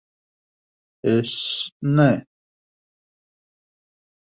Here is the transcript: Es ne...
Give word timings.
Es 1.15 1.35
ne... 1.95 2.09